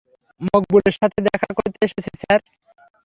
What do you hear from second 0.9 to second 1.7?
সাথে দেখা